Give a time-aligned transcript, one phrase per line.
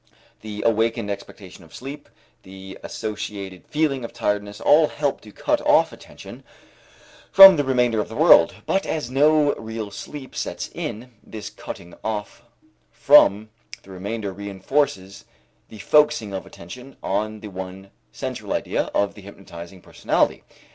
[0.41, 2.09] The awakened expectation of sleep,
[2.41, 6.43] the associated feeling of tiredness all help to cut off attention
[7.31, 11.93] from the remainder of the world, but as no real sleep sets in, this cutting
[12.03, 12.41] off
[12.89, 13.49] from
[13.83, 15.25] the remainder reënforces
[15.69, 20.43] the focusing of attention on the one central idea of the hypnotizing personality.